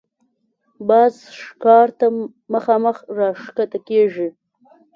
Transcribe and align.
باز 0.87 1.13
ښکار 1.43 1.87
ته 1.99 2.05
مخامخ 2.53 2.97
راښکته 3.17 3.79
کېږي 3.87 4.27